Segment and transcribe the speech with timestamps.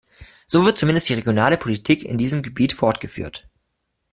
[0.47, 3.47] So wird zumindest die regionale Politik in diesem Gebiet fortgeführt.